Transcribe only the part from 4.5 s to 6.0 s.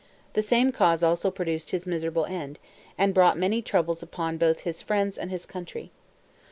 his friends and his country.